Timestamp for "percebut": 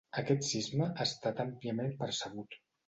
2.03-2.63